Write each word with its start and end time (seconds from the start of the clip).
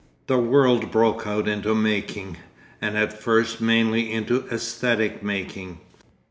The 0.25 0.39
world 0.39 0.89
broke 0.89 1.27
out 1.27 1.47
into 1.47 1.75
making, 1.75 2.37
and 2.81 2.97
at 2.97 3.13
first 3.21 3.61
mainly 3.61 4.11
into 4.11 4.41
æsthetic 4.51 5.21
making. 5.21 5.77